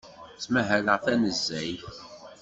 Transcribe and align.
Ttmahaleɣ 0.41 0.97
tanezzayt. 1.05 1.83